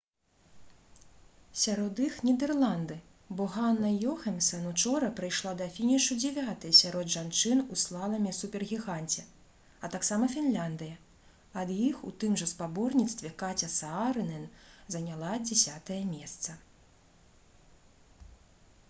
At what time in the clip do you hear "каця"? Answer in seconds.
13.43-13.69